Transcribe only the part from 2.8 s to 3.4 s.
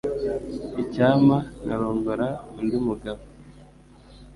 mugabo.